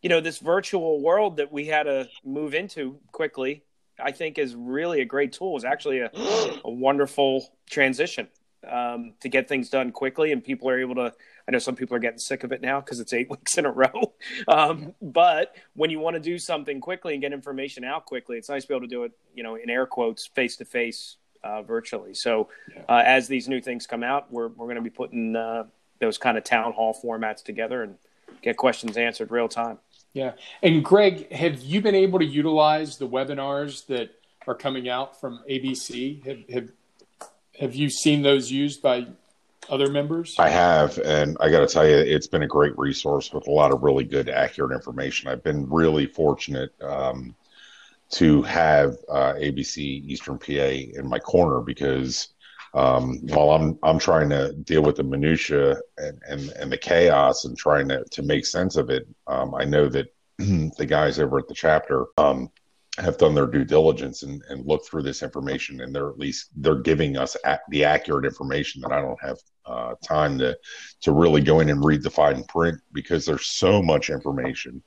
you 0.02 0.08
know, 0.08 0.20
this 0.20 0.38
virtual 0.38 1.00
world 1.00 1.38
that 1.38 1.50
we 1.50 1.66
had 1.66 1.82
to 1.84 2.08
move 2.24 2.54
into 2.54 3.00
quickly, 3.10 3.64
I 3.98 4.12
think, 4.12 4.38
is 4.38 4.54
really 4.54 5.00
a 5.00 5.04
great 5.04 5.32
tool. 5.32 5.56
Is 5.56 5.64
actually 5.64 5.98
a, 5.98 6.10
a 6.64 6.70
wonderful 6.70 7.50
transition 7.68 8.28
um, 8.70 9.14
to 9.20 9.28
get 9.28 9.48
things 9.48 9.68
done 9.68 9.90
quickly, 9.90 10.30
and 10.30 10.44
people 10.44 10.70
are 10.70 10.78
able 10.78 10.94
to 10.94 11.12
I 11.50 11.52
know 11.52 11.58
some 11.58 11.74
people 11.74 11.96
are 11.96 12.00
getting 12.00 12.20
sick 12.20 12.44
of 12.44 12.52
it 12.52 12.62
now 12.62 12.80
because 12.80 13.00
it's 13.00 13.12
eight 13.12 13.28
weeks 13.30 13.58
in 13.58 13.66
a 13.66 13.72
row. 13.72 14.12
Um, 14.46 14.94
but 15.02 15.56
when 15.74 15.90
you 15.90 15.98
want 15.98 16.14
to 16.14 16.20
do 16.20 16.38
something 16.38 16.80
quickly 16.80 17.14
and 17.14 17.20
get 17.20 17.32
information 17.32 17.82
out 17.82 18.06
quickly, 18.06 18.38
it's 18.38 18.48
nice 18.48 18.62
to 18.62 18.68
be 18.68 18.74
able 18.74 18.86
to 18.86 18.94
do 18.94 19.02
it, 19.02 19.12
you 19.34 19.42
know, 19.42 19.56
in 19.56 19.68
air 19.68 19.84
quotes, 19.84 20.28
face 20.28 20.56
to 20.58 20.64
face, 20.64 21.16
virtually. 21.66 22.14
So 22.14 22.50
uh, 22.88 23.02
as 23.04 23.26
these 23.26 23.48
new 23.48 23.60
things 23.60 23.84
come 23.84 24.04
out, 24.04 24.30
we're 24.30 24.46
we're 24.46 24.66
going 24.66 24.76
to 24.76 24.82
be 24.82 24.90
putting 24.90 25.34
uh, 25.34 25.64
those 25.98 26.18
kind 26.18 26.38
of 26.38 26.44
town 26.44 26.72
hall 26.72 26.96
formats 27.02 27.42
together 27.42 27.82
and 27.82 27.96
get 28.42 28.56
questions 28.56 28.96
answered 28.96 29.32
real 29.32 29.48
time. 29.48 29.78
Yeah, 30.12 30.32
and 30.62 30.84
Greg, 30.84 31.32
have 31.32 31.60
you 31.62 31.80
been 31.80 31.96
able 31.96 32.20
to 32.20 32.24
utilize 32.24 32.98
the 32.98 33.08
webinars 33.08 33.86
that 33.86 34.10
are 34.46 34.54
coming 34.54 34.88
out 34.88 35.20
from 35.20 35.40
ABC? 35.50 36.24
Have 36.24 36.48
have 36.48 36.70
have 37.58 37.74
you 37.74 37.90
seen 37.90 38.22
those 38.22 38.52
used 38.52 38.82
by 38.82 39.06
other 39.70 39.90
members? 39.90 40.34
I 40.38 40.48
have, 40.48 40.98
and 40.98 41.36
I 41.40 41.50
got 41.50 41.60
to 41.60 41.66
tell 41.66 41.86
you, 41.86 41.96
it's 41.96 42.26
been 42.26 42.42
a 42.42 42.48
great 42.48 42.76
resource 42.76 43.32
with 43.32 43.46
a 43.46 43.50
lot 43.50 43.72
of 43.72 43.82
really 43.82 44.04
good, 44.04 44.28
accurate 44.28 44.72
information. 44.72 45.28
I've 45.28 45.42
been 45.42 45.68
really 45.68 46.06
fortunate 46.06 46.74
um, 46.82 47.34
to 48.10 48.42
have 48.42 48.96
uh, 49.08 49.34
ABC 49.34 49.78
Eastern 49.78 50.38
PA 50.38 50.98
in 50.98 51.08
my 51.08 51.18
corner 51.18 51.60
because 51.60 52.28
um, 52.74 53.18
while 53.28 53.50
I'm 53.50 53.78
I'm 53.82 53.98
trying 53.98 54.28
to 54.30 54.52
deal 54.52 54.82
with 54.82 54.96
the 54.96 55.02
minutia 55.02 55.76
and, 55.98 56.20
and, 56.28 56.50
and 56.50 56.70
the 56.70 56.78
chaos 56.78 57.44
and 57.44 57.56
trying 57.56 57.88
to, 57.88 58.04
to 58.04 58.22
make 58.22 58.46
sense 58.46 58.76
of 58.76 58.90
it, 58.90 59.08
um, 59.26 59.54
I 59.54 59.64
know 59.64 59.88
that 59.88 60.14
the 60.38 60.86
guys 60.86 61.18
over 61.18 61.38
at 61.38 61.48
the 61.48 61.54
chapter 61.54 62.06
um, 62.16 62.50
have 63.00 63.18
done 63.18 63.34
their 63.34 63.46
due 63.46 63.64
diligence 63.64 64.22
and, 64.22 64.42
and 64.48 64.66
looked 64.66 64.86
through 64.86 65.02
this 65.02 65.22
information 65.22 65.80
and 65.80 65.94
they're 65.94 66.10
at 66.10 66.18
least 66.18 66.50
they're 66.56 66.80
giving 66.80 67.16
us 67.16 67.36
the 67.68 67.84
accurate 67.84 68.24
information 68.24 68.80
that 68.82 68.92
I 68.92 69.00
don't 69.00 69.20
have 69.22 69.38
uh, 69.66 69.94
time 70.04 70.38
to 70.38 70.56
to 71.02 71.12
really 71.12 71.40
go 71.40 71.60
in 71.60 71.70
and 71.70 71.84
read 71.84 72.02
the 72.02 72.10
fine 72.10 72.44
print 72.44 72.78
because 72.92 73.24
there's 73.24 73.46
so 73.46 73.82
much 73.82 74.10
information. 74.10 74.82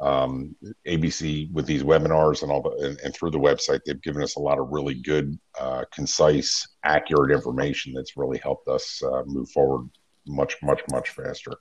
Um, 0.00 0.56
ABC 0.88 1.52
with 1.52 1.66
these 1.66 1.84
webinars 1.84 2.42
and 2.42 2.50
all 2.50 2.60
the 2.60 2.70
and, 2.84 2.98
and, 3.04 3.14
through 3.14 3.30
the 3.30 3.38
website, 3.38 3.80
they've 3.86 4.02
given 4.02 4.20
us 4.20 4.34
a 4.34 4.40
lot 4.40 4.58
of 4.58 4.70
really 4.70 4.94
good, 4.94 5.38
uh, 5.60 5.84
concise, 5.92 6.66
accurate 6.82 7.30
information 7.30 7.92
that's 7.92 8.16
really 8.16 8.38
helped 8.38 8.66
us 8.66 9.00
uh, 9.04 9.22
move 9.26 9.48
forward 9.50 9.88
much, 10.26 10.56
much, 10.62 10.80
much 10.90 11.10
faster. 11.10 11.52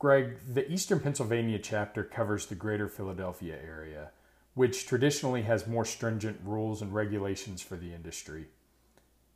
Greg, 0.00 0.38
the 0.48 0.66
Eastern 0.72 0.98
Pennsylvania 0.98 1.58
chapter 1.58 2.02
covers 2.02 2.46
the 2.46 2.54
greater 2.54 2.88
Philadelphia 2.88 3.58
area, 3.62 4.08
which 4.54 4.86
traditionally 4.86 5.42
has 5.42 5.66
more 5.66 5.84
stringent 5.84 6.40
rules 6.42 6.80
and 6.80 6.94
regulations 6.94 7.60
for 7.60 7.76
the 7.76 7.92
industry. 7.92 8.46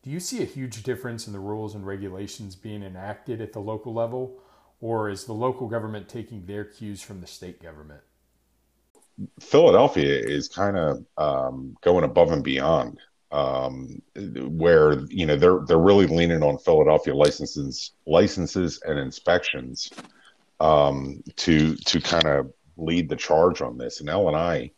Do 0.02 0.09
you 0.09 0.18
see 0.21 0.42
a 0.42 0.47
huge 0.47 0.83
difference 0.83 1.26
in 1.26 1.35
the 1.35 1.38
rules 1.38 1.75
and 1.75 1.87
regulations 1.87 2.56
being 2.56 2.83
enacted 2.83 3.42
at 3.42 3.52
the 3.52 3.61
local 3.61 3.92
level, 3.92 4.38
or 4.80 5.11
is 5.11 5.25
the 5.25 5.35
local 5.35 5.68
government 5.68 6.09
taking 6.09 6.47
their 6.47 6.64
cues 6.64 7.02
from 7.02 7.21
the 7.21 7.26
state 7.26 7.62
government? 7.62 8.00
Philadelphia 9.40 10.18
is 10.18 10.49
kind 10.49 10.78
of 10.78 11.04
um, 11.18 11.76
going 11.83 12.04
above 12.04 12.33
and 12.33 12.42
beyond, 12.42 12.99
um, 13.33 14.00
where 14.16 15.00
you 15.09 15.26
know 15.26 15.37
they're 15.37 15.61
they're 15.66 15.78
really 15.78 16.06
leaning 16.06 16.42
on 16.42 16.56
Philadelphia 16.56 17.14
licenses, 17.14 17.92
licenses 18.06 18.80
and 18.87 18.99
inspections 18.99 19.90
um, 20.64 21.23
to 21.37 21.76
to 21.76 22.00
kind 22.00 22.26
of 22.26 22.50
lead 22.76 23.09
the 23.09 23.16
charge 23.16 23.61
on 23.61 23.76
this. 23.76 24.00
And 24.00 24.09
L 24.09 24.28
and 24.28 24.37
I 24.37 24.71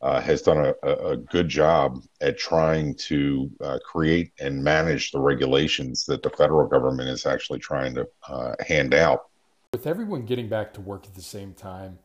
uh, 0.00 0.20
has 0.20 0.42
done 0.42 0.72
a, 0.82 0.88
a, 0.88 1.16
good 1.16 1.48
job 1.48 2.00
at 2.20 2.38
trying 2.38 2.94
to 2.94 3.50
uh, 3.62 3.78
create 3.84 4.32
and 4.40 4.62
manage 4.62 5.10
the 5.10 5.20
regulations 5.20 6.04
that 6.06 6.22
the 6.22 6.30
federal 6.30 6.66
government 6.66 7.08
is 7.08 7.26
actually 7.26 7.58
trying 7.58 7.94
to 7.94 8.06
uh, 8.28 8.54
hand 8.66 8.94
out. 8.94 9.26
With 9.72 9.86
everyone 9.86 10.24
getting 10.24 10.48
back 10.48 10.72
to 10.74 10.80
work 10.80 11.06
at 11.06 11.14
the 11.14 11.22
same 11.22 11.54
time, 11.54 11.98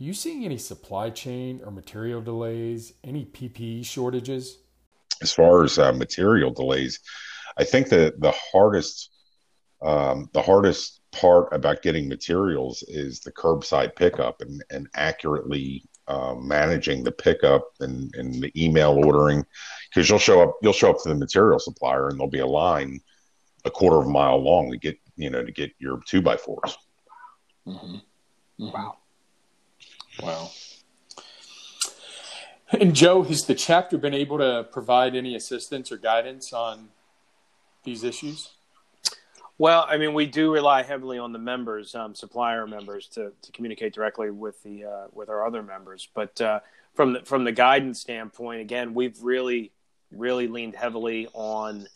are 0.00 0.02
you 0.02 0.14
seeing 0.14 0.44
any 0.44 0.58
supply 0.58 1.10
chain 1.10 1.60
or 1.64 1.70
material 1.70 2.20
delays, 2.20 2.94
any 3.04 3.24
PPE 3.24 3.84
shortages? 3.86 4.58
As 5.22 5.32
far 5.32 5.62
as 5.62 5.78
uh, 5.78 5.92
material 5.92 6.52
delays, 6.52 7.00
I 7.56 7.64
think 7.64 7.88
that 7.90 8.20
the 8.20 8.32
hardest 8.52 9.10
um, 9.84 10.30
the 10.32 10.42
hardest 10.42 11.00
part 11.14 11.48
about 11.52 11.82
getting 11.82 12.08
materials 12.08 12.82
is 12.88 13.20
the 13.20 13.32
curbside 13.32 13.96
pickup 13.96 14.40
and, 14.40 14.62
and 14.70 14.88
accurately 14.94 15.84
uh, 16.06 16.34
managing 16.34 17.02
the 17.02 17.12
pickup 17.12 17.72
and, 17.80 18.14
and 18.14 18.42
the 18.42 18.52
email 18.62 18.92
ordering. 19.04 19.44
Because 19.88 20.08
you'll 20.08 20.18
show 20.18 20.42
up 20.42 20.56
you'll 20.62 20.72
show 20.72 20.90
up 20.90 21.02
to 21.02 21.08
the 21.08 21.14
material 21.14 21.58
supplier 21.58 22.08
and 22.08 22.18
there'll 22.18 22.30
be 22.30 22.40
a 22.40 22.46
line 22.46 23.00
a 23.64 23.70
quarter 23.70 23.98
of 23.98 24.06
a 24.06 24.10
mile 24.10 24.42
long 24.42 24.70
to 24.70 24.78
get 24.78 24.98
you 25.16 25.30
know 25.30 25.44
to 25.44 25.52
get 25.52 25.72
your 25.78 26.00
two 26.06 26.20
by 26.20 26.36
4s 26.36 26.74
mm-hmm. 27.66 27.74
mm-hmm. 27.76 28.70
wow. 28.70 28.96
Wow. 30.22 30.50
And 32.72 32.94
joe 32.94 33.22
has 33.22 33.46
the 33.46 33.54
chapter 33.54 33.96
been 33.98 34.14
able 34.14 34.38
to 34.38 34.66
provide 34.70 35.14
any 35.14 35.34
assistance 35.34 35.90
or 35.90 35.96
guidance 35.96 36.52
on 36.52 36.88
these 37.84 38.04
issues 38.04 38.50
well, 39.56 39.86
I 39.88 39.98
mean, 39.98 40.14
we 40.14 40.26
do 40.26 40.52
rely 40.52 40.82
heavily 40.82 41.18
on 41.18 41.32
the 41.32 41.38
members, 41.38 41.94
um, 41.94 42.14
supplier 42.14 42.66
members, 42.66 43.06
to, 43.08 43.32
to 43.40 43.52
communicate 43.52 43.94
directly 43.94 44.30
with 44.30 44.60
the 44.62 44.84
uh, 44.84 45.06
with 45.12 45.28
our 45.28 45.46
other 45.46 45.62
members. 45.62 46.08
But 46.12 46.40
uh, 46.40 46.60
from 46.94 47.12
the 47.12 47.20
from 47.20 47.44
the 47.44 47.52
guidance 47.52 48.00
standpoint, 48.00 48.60
again, 48.60 48.94
we've 48.94 49.20
really 49.22 49.70
really 50.10 50.48
leaned 50.48 50.74
heavily 50.74 51.28
on 51.34 51.86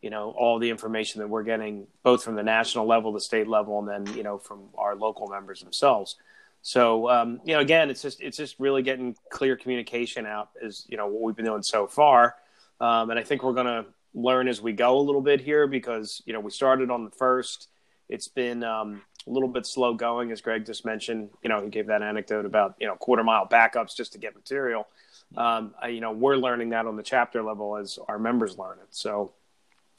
you 0.00 0.10
know 0.10 0.30
all 0.30 0.58
the 0.58 0.70
information 0.70 1.20
that 1.20 1.28
we're 1.28 1.42
getting 1.42 1.86
both 2.02 2.24
from 2.24 2.34
the 2.34 2.42
national 2.42 2.86
level, 2.86 3.12
the 3.12 3.20
state 3.20 3.46
level, 3.46 3.78
and 3.78 3.88
then 3.88 4.16
you 4.16 4.22
know 4.22 4.38
from 4.38 4.68
our 4.78 4.96
local 4.96 5.28
members 5.28 5.60
themselves. 5.60 6.16
So 6.62 7.10
um, 7.10 7.40
you 7.44 7.54
know, 7.54 7.60
again, 7.60 7.90
it's 7.90 8.00
just 8.00 8.22
it's 8.22 8.38
just 8.38 8.58
really 8.58 8.82
getting 8.82 9.16
clear 9.30 9.54
communication 9.54 10.24
out 10.24 10.48
is 10.62 10.86
you 10.88 10.96
know 10.96 11.08
what 11.08 11.22
we've 11.22 11.36
been 11.36 11.44
doing 11.44 11.62
so 11.62 11.86
far, 11.86 12.36
um, 12.80 13.10
and 13.10 13.18
I 13.18 13.22
think 13.22 13.42
we're 13.42 13.52
to 13.52 13.84
learn 14.16 14.48
as 14.48 14.60
we 14.60 14.72
go 14.72 14.98
a 14.98 15.00
little 15.00 15.20
bit 15.20 15.40
here 15.40 15.68
because 15.68 16.22
you 16.26 16.32
know 16.32 16.40
we 16.40 16.50
started 16.50 16.90
on 16.90 17.04
the 17.04 17.10
first. 17.10 17.68
It's 18.08 18.28
been 18.28 18.64
um, 18.64 19.02
a 19.26 19.30
little 19.30 19.48
bit 19.48 19.66
slow 19.66 19.94
going, 19.94 20.32
as 20.32 20.40
Greg 20.40 20.64
just 20.64 20.84
mentioned. 20.84 21.30
You 21.42 21.50
know, 21.50 21.62
he 21.62 21.68
gave 21.68 21.86
that 21.88 22.02
anecdote 22.02 22.46
about 22.46 22.74
you 22.80 22.86
know 22.86 22.96
quarter 22.96 23.22
mile 23.22 23.46
backups 23.46 23.94
just 23.94 24.12
to 24.12 24.18
get 24.18 24.34
material. 24.34 24.88
Um, 25.36 25.74
you 25.88 26.00
know, 26.00 26.12
we're 26.12 26.36
learning 26.36 26.70
that 26.70 26.86
on 26.86 26.96
the 26.96 27.02
chapter 27.02 27.42
level 27.42 27.76
as 27.76 27.98
our 28.08 28.18
members 28.18 28.56
learn 28.58 28.78
it. 28.78 28.88
So 28.90 29.32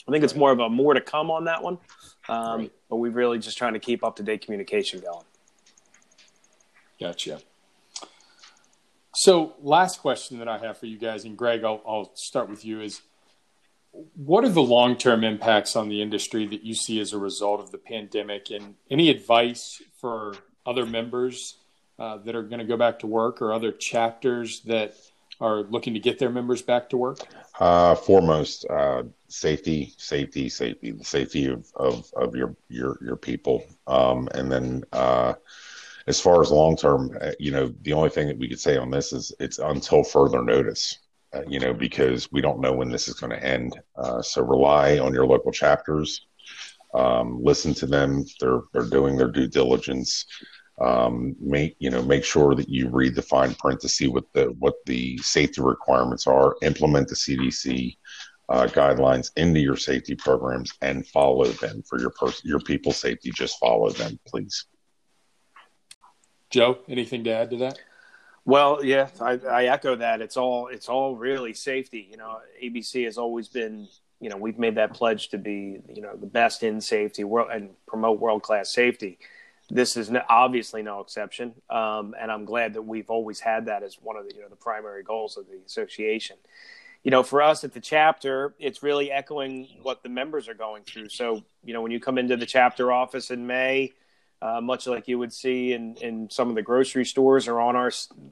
I 0.07 0.11
think 0.11 0.23
it's 0.23 0.35
more 0.35 0.51
of 0.51 0.59
a 0.59 0.69
more 0.69 0.93
to 0.93 1.01
come 1.01 1.29
on 1.29 1.45
that 1.45 1.61
one. 1.61 1.77
Um, 2.29 2.61
right. 2.61 2.71
But 2.89 2.95
we're 2.97 3.11
really 3.11 3.39
just 3.39 3.57
trying 3.57 3.73
to 3.73 3.79
keep 3.79 4.03
up 4.03 4.15
to 4.17 4.23
date 4.23 4.43
communication 4.43 5.01
going. 5.01 5.25
Gotcha. 6.99 7.41
So, 9.13 9.55
last 9.61 9.99
question 9.99 10.39
that 10.39 10.47
I 10.47 10.59
have 10.59 10.77
for 10.77 10.85
you 10.85 10.97
guys, 10.97 11.25
and 11.25 11.35
Greg, 11.35 11.63
I'll, 11.63 11.81
I'll 11.87 12.15
start 12.15 12.49
with 12.49 12.63
you. 12.63 12.81
Is 12.81 13.01
what 14.15 14.43
are 14.43 14.49
the 14.49 14.61
long 14.61 14.95
term 14.97 15.23
impacts 15.23 15.75
on 15.75 15.89
the 15.89 16.01
industry 16.01 16.45
that 16.47 16.63
you 16.63 16.73
see 16.73 16.99
as 16.99 17.13
a 17.13 17.17
result 17.17 17.59
of 17.59 17.71
the 17.71 17.77
pandemic? 17.77 18.49
And 18.51 18.75
any 18.89 19.09
advice 19.09 19.81
for 19.99 20.35
other 20.65 20.85
members 20.85 21.57
uh, 21.99 22.17
that 22.17 22.35
are 22.35 22.43
going 22.43 22.59
to 22.59 22.65
go 22.65 22.77
back 22.77 22.99
to 22.99 23.07
work 23.07 23.41
or 23.41 23.53
other 23.53 23.71
chapters 23.71 24.61
that 24.61 24.95
are 25.39 25.61
looking 25.63 25.93
to 25.93 25.99
get 25.99 26.19
their 26.19 26.29
members 26.29 26.61
back 26.61 26.89
to 26.89 26.97
work? 26.97 27.19
Uh, 27.59 27.95
foremost, 27.95 28.65
uh, 28.69 29.03
safety, 29.27 29.93
safety, 29.97 30.49
safety, 30.49 30.91
the 30.91 31.03
safety 31.03 31.47
of, 31.47 31.65
of, 31.75 32.11
of 32.15 32.35
your, 32.35 32.55
your, 32.69 32.97
your 33.01 33.15
people. 33.15 33.63
Um, 33.85 34.27
and 34.33 34.51
then, 34.51 34.83
uh, 34.93 35.33
as 36.07 36.19
far 36.21 36.41
as 36.41 36.51
long 36.51 36.77
term, 36.77 37.15
uh, 37.19 37.31
you 37.37 37.51
know, 37.51 37.73
the 37.81 37.93
only 37.93 38.09
thing 38.09 38.27
that 38.27 38.37
we 38.37 38.47
could 38.47 38.59
say 38.59 38.77
on 38.77 38.89
this 38.89 39.11
is 39.11 39.33
it's 39.39 39.59
until 39.59 40.03
further 40.03 40.41
notice 40.41 40.99
uh, 41.33 41.41
you 41.47 41.59
know, 41.59 41.73
because 41.73 42.31
we 42.31 42.41
don't 42.41 42.59
know 42.61 42.73
when 42.73 42.89
this 42.89 43.07
is 43.07 43.15
going 43.15 43.31
to 43.31 43.43
end. 43.43 43.77
Uh, 43.97 44.21
so 44.21 44.41
rely 44.41 44.97
on 44.99 45.13
your 45.13 45.25
local 45.27 45.51
chapters. 45.51 46.27
Um, 46.93 47.43
listen 47.43 47.73
to 47.75 47.85
them. 47.85 48.25
They're 48.39 48.61
they're 48.73 48.89
doing 48.89 49.17
their 49.17 49.31
due 49.31 49.47
diligence. 49.47 50.25
um, 50.79 51.35
make 51.39 51.75
you 51.79 51.89
know 51.89 52.03
make 52.03 52.23
sure 52.23 52.55
that 52.55 52.69
you 52.69 52.89
read 52.89 53.15
the 53.15 53.21
fine 53.21 53.55
print 53.55 53.79
to 53.81 53.89
see 53.89 54.07
what 54.07 54.25
the 54.33 54.45
what 54.59 54.75
the 54.85 55.17
safety 55.19 55.61
requirements 55.61 56.27
are. 56.27 56.55
Implement 56.61 57.07
the 57.07 57.15
CDC 57.15 57.97
uh, 58.49 58.67
guidelines 58.67 59.31
into 59.37 59.59
your 59.59 59.75
safety 59.75 60.15
programs 60.15 60.71
and 60.81 61.05
follow 61.07 61.45
them 61.45 61.83
for 61.89 61.99
your 61.99 62.11
pers- 62.11 62.43
your 62.45 62.59
people's 62.59 62.97
safety. 62.97 63.31
Just 63.33 63.59
follow 63.59 63.89
them, 63.89 64.19
please. 64.27 64.65
Joe, 66.49 66.79
anything 66.87 67.23
to 67.25 67.31
add 67.31 67.49
to 67.49 67.57
that? 67.57 67.79
Well, 68.47 68.83
yeah, 68.83 69.09
I, 69.21 69.33
I 69.33 69.65
echo 69.65 69.97
that. 69.97 70.21
It's 70.21 70.37
all 70.37 70.67
it's 70.69 70.89
all 70.89 71.15
really 71.15 71.53
safety. 71.53 72.07
You 72.09 72.17
know, 72.17 72.39
ABC 72.63 73.05
has 73.05 73.19
always 73.19 73.49
been 73.49 73.87
you 74.19 74.29
know 74.29 74.37
we've 74.37 74.57
made 74.57 74.75
that 74.75 74.93
pledge 74.93 75.29
to 75.29 75.37
be 75.37 75.79
you 75.93 76.01
know 76.01 76.15
the 76.15 76.25
best 76.25 76.63
in 76.63 76.81
safety 76.81 77.23
world 77.23 77.49
and 77.51 77.69
promote 77.85 78.19
world 78.19 78.41
class 78.41 78.71
safety 78.71 79.19
this 79.69 79.97
is 79.97 80.09
no, 80.09 80.21
obviously 80.29 80.81
no 80.81 81.01
exception 81.01 81.53
um, 81.69 82.15
and 82.19 82.31
i'm 82.31 82.45
glad 82.45 82.73
that 82.73 82.81
we've 82.81 83.09
always 83.09 83.39
had 83.39 83.65
that 83.65 83.83
as 83.83 83.97
one 84.01 84.15
of 84.15 84.27
the 84.27 84.33
you 84.35 84.41
know 84.41 84.49
the 84.49 84.55
primary 84.55 85.03
goals 85.03 85.37
of 85.37 85.45
the 85.47 85.59
association 85.65 86.35
you 87.03 87.11
know 87.11 87.23
for 87.23 87.41
us 87.41 87.63
at 87.63 87.73
the 87.73 87.79
chapter 87.79 88.55
it's 88.59 88.81
really 88.81 89.11
echoing 89.11 89.67
what 89.81 90.01
the 90.03 90.09
members 90.09 90.47
are 90.47 90.55
going 90.55 90.83
through 90.83 91.09
so 91.09 91.43
you 91.63 91.73
know 91.73 91.81
when 91.81 91.91
you 91.91 91.99
come 91.99 92.17
into 92.17 92.35
the 92.35 92.45
chapter 92.45 92.91
office 92.91 93.29
in 93.29 93.45
may 93.45 93.91
uh, 94.41 94.61
much 94.61 94.87
like 94.87 95.07
you 95.07 95.17
would 95.17 95.33
see 95.33 95.73
in, 95.73 95.95
in 95.95 96.29
some 96.29 96.49
of 96.49 96.55
the 96.55 96.61
grocery 96.61 97.05
stores 97.05 97.47
or 97.47 97.59
on 97.59 97.75
our 97.75 97.91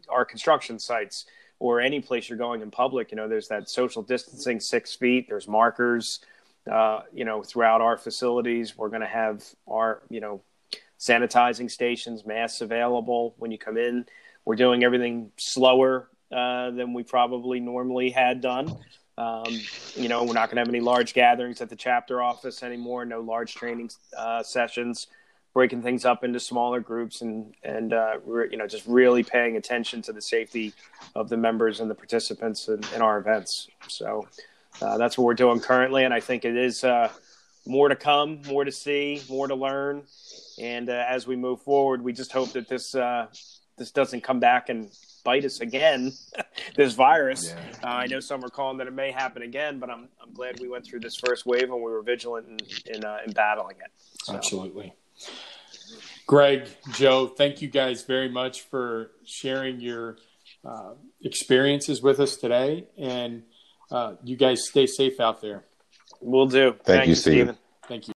our 0.09 0.25
construction 0.25 0.77
sites 0.79 1.25
or 1.59 1.79
any 1.81 2.01
place 2.01 2.29
you're 2.29 2.37
going 2.37 2.61
in 2.61 2.69
public, 2.69 3.11
you 3.11 3.17
know, 3.17 3.27
there's 3.27 3.47
that 3.47 3.69
social 3.69 4.03
distancing 4.03 4.59
six 4.59 4.93
feet. 4.93 5.27
There's 5.27 5.47
markers, 5.47 6.19
uh, 6.71 7.01
you 7.13 7.25
know, 7.25 7.43
throughout 7.43 7.81
our 7.81 7.97
facilities. 7.97 8.77
We're 8.77 8.89
going 8.89 9.01
to 9.01 9.07
have 9.07 9.43
our, 9.67 10.01
you 10.09 10.19
know, 10.19 10.41
sanitizing 10.99 11.71
stations, 11.71 12.25
masks 12.25 12.61
available 12.61 13.35
when 13.37 13.51
you 13.51 13.57
come 13.57 13.77
in. 13.77 14.05
We're 14.43 14.57
doing 14.57 14.83
everything 14.83 15.31
slower 15.37 16.09
uh, 16.31 16.71
than 16.71 16.93
we 16.93 17.03
probably 17.03 17.59
normally 17.59 18.09
had 18.09 18.41
done. 18.41 18.77
Um, 19.17 19.45
you 19.95 20.09
know, 20.09 20.23
we're 20.25 20.33
not 20.33 20.49
going 20.49 20.57
to 20.57 20.61
have 20.61 20.69
any 20.69 20.81
large 20.81 21.13
gatherings 21.13 21.61
at 21.61 21.69
the 21.69 21.75
chapter 21.75 22.21
office 22.21 22.63
anymore. 22.63 23.05
No 23.05 23.21
large 23.21 23.55
training 23.55 23.89
uh, 24.15 24.43
sessions 24.43 25.07
breaking 25.55 25.81
things 25.81 26.03
up 26.03 26.25
into 26.25 26.39
smaller 26.39 26.81
groups 26.81 27.21
and 27.21 27.55
and 27.63 27.93
uh, 27.93 28.17
re- 28.25 28.49
you 28.51 28.57
know 28.57 28.67
just 28.67 28.85
really 28.85 29.23
paying 29.23 29.55
attention 29.55 30.01
to 30.03 30.13
the 30.13 30.21
safety 30.21 30.73
of 31.15 31.29
the 31.29 31.37
members 31.37 31.79
and 31.79 31.89
the 31.89 31.95
participants 31.95 32.67
in, 32.67 32.81
in 32.93 33.01
our 33.01 33.17
events. 33.17 33.69
So 33.87 34.27
uh, 34.81 34.97
that's 34.99 35.17
what 35.17 35.23
we're 35.23 35.33
doing 35.33 35.61
currently, 35.61 36.03
and 36.03 36.13
I 36.13 36.19
think 36.19 36.43
it 36.45 36.57
is 36.57 36.83
uh, 36.83 37.09
more 37.65 37.87
to 37.87 37.95
come, 37.95 38.41
more 38.45 38.65
to 38.65 38.71
see, 38.71 39.23
more 39.29 39.47
to 39.47 39.55
learn, 39.55 40.03
and 40.61 40.89
uh, 40.89 41.05
as 41.07 41.25
we 41.25 41.37
move 41.37 41.61
forward, 41.61 42.03
we 42.03 42.11
just 42.11 42.33
hope 42.33 42.51
that 42.51 42.67
this 42.67 42.93
uh, 42.93 43.27
this 43.77 43.91
doesn't 43.91 44.21
come 44.21 44.41
back 44.41 44.67
and 44.67 44.91
bite 45.23 45.45
us 45.45 45.61
again. 45.61 46.11
this 46.75 46.93
virus. 46.93 47.55
Yeah. 47.55 47.89
Uh, 47.89 47.95
I 47.95 48.07
know 48.07 48.19
some 48.19 48.43
are 48.43 48.49
calling 48.49 48.77
that 48.79 48.87
it 48.87 48.93
may 48.93 49.11
happen 49.11 49.41
again, 49.41 49.79
but 49.79 49.89
I'm 49.89 50.09
I'm 50.21 50.33
glad 50.33 50.59
we 50.59 50.67
went 50.67 50.85
through 50.85 50.99
this 50.99 51.15
first 51.15 51.45
wave 51.45 51.63
and 51.63 51.75
we 51.75 51.79
were 51.79 52.01
vigilant 52.01 52.45
in 52.49 52.95
in, 52.95 53.05
in 53.25 53.31
battling 53.31 53.77
it. 53.77 53.91
So. 54.25 54.35
Absolutely. 54.35 54.93
Greg, 56.27 56.67
Joe, 56.93 57.27
thank 57.27 57.61
you 57.61 57.67
guys 57.67 58.03
very 58.03 58.29
much 58.29 58.61
for 58.61 59.11
sharing 59.25 59.79
your 59.79 60.17
uh, 60.63 60.93
experiences 61.21 62.01
with 62.01 62.19
us 62.19 62.35
today. 62.37 62.87
And 62.97 63.43
uh, 63.91 64.15
you 64.23 64.35
guys 64.35 64.67
stay 64.67 64.87
safe 64.87 65.19
out 65.19 65.41
there. 65.41 65.65
We'll 66.21 66.47
do. 66.47 66.71
Thank, 66.71 66.85
Thank 66.85 67.07
you, 67.07 67.15
Stephen. 67.15 67.57
Thank 67.87 68.07
you. 68.07 68.13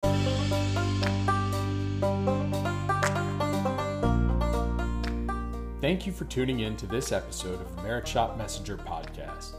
Thank 5.82 6.06
you 6.06 6.12
for 6.12 6.26
tuning 6.26 6.62
in 6.62 6.76
to 6.78 6.88
this 6.88 7.12
episode 7.12 7.62
of 7.62 7.76
the 7.76 7.84
Merit 7.84 8.08
Shop 8.08 8.38
Messenger 8.38 8.78
podcast. 8.78 9.56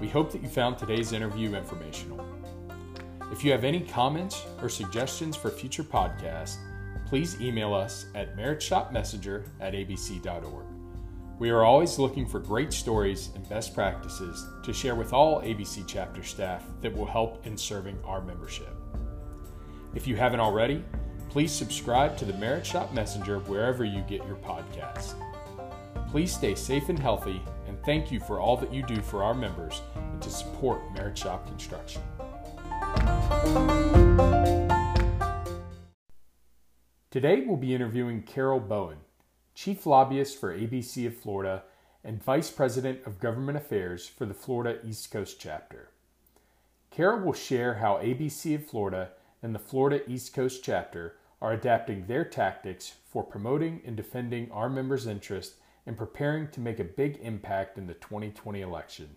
We 0.00 0.08
hope 0.08 0.32
that 0.32 0.42
you 0.42 0.48
found 0.48 0.78
today's 0.78 1.12
interview 1.12 1.54
informational. 1.54 2.24
If 3.30 3.42
you 3.44 3.52
have 3.52 3.64
any 3.64 3.80
comments 3.80 4.44
or 4.60 4.68
suggestions 4.68 5.36
for 5.36 5.48
future 5.48 5.82
podcasts, 5.82 6.58
please 7.12 7.38
email 7.42 7.74
us 7.74 8.06
at 8.14 8.38
meritshopmessenger 8.38 9.44
at 9.60 9.74
abc.org. 9.74 10.64
We 11.38 11.50
are 11.50 11.62
always 11.62 11.98
looking 11.98 12.26
for 12.26 12.38
great 12.38 12.72
stories 12.72 13.28
and 13.34 13.46
best 13.50 13.74
practices 13.74 14.46
to 14.62 14.72
share 14.72 14.94
with 14.94 15.12
all 15.12 15.42
ABC 15.42 15.84
chapter 15.86 16.22
staff 16.22 16.64
that 16.80 16.96
will 16.96 17.04
help 17.04 17.46
in 17.46 17.58
serving 17.58 17.98
our 18.06 18.22
membership. 18.22 18.74
If 19.94 20.06
you 20.06 20.16
haven't 20.16 20.40
already, 20.40 20.82
please 21.28 21.52
subscribe 21.52 22.16
to 22.16 22.24
the 22.24 22.32
Merit 22.38 22.64
Shop 22.64 22.94
Messenger 22.94 23.40
wherever 23.40 23.84
you 23.84 24.00
get 24.08 24.26
your 24.26 24.36
podcasts. 24.36 25.12
Please 26.10 26.32
stay 26.32 26.54
safe 26.54 26.88
and 26.88 26.98
healthy, 26.98 27.42
and 27.68 27.76
thank 27.84 28.10
you 28.10 28.20
for 28.20 28.40
all 28.40 28.56
that 28.56 28.72
you 28.72 28.82
do 28.84 29.02
for 29.02 29.22
our 29.22 29.34
members 29.34 29.82
and 29.96 30.22
to 30.22 30.30
support 30.30 30.80
Merit 30.94 31.18
Shop 31.18 31.46
Construction. 31.46 32.00
Today 37.12 37.44
we'll 37.46 37.58
be 37.58 37.74
interviewing 37.74 38.22
Carol 38.22 38.58
Bowen, 38.58 38.96
Chief 39.54 39.84
Lobbyist 39.84 40.40
for 40.40 40.56
ABC 40.56 41.06
of 41.06 41.14
Florida 41.14 41.64
and 42.02 42.24
Vice 42.24 42.50
President 42.50 43.00
of 43.04 43.20
Government 43.20 43.58
Affairs 43.58 44.08
for 44.08 44.24
the 44.24 44.32
Florida 44.32 44.78
East 44.82 45.10
Coast 45.10 45.38
Chapter. 45.38 45.90
Carol 46.90 47.20
will 47.20 47.34
share 47.34 47.74
how 47.74 47.98
ABC 47.98 48.54
of 48.54 48.66
Florida 48.66 49.10
and 49.42 49.54
the 49.54 49.58
Florida 49.58 50.00
East 50.10 50.32
Coast 50.32 50.64
Chapter 50.64 51.18
are 51.42 51.52
adapting 51.52 52.06
their 52.06 52.24
tactics 52.24 52.94
for 53.10 53.22
promoting 53.22 53.82
and 53.84 53.94
defending 53.94 54.50
our 54.50 54.70
members' 54.70 55.06
interests 55.06 55.56
and 55.84 55.98
preparing 55.98 56.48
to 56.48 56.60
make 56.60 56.80
a 56.80 56.84
big 56.84 57.18
impact 57.20 57.76
in 57.76 57.88
the 57.88 57.92
2020 57.92 58.62
election. 58.62 59.16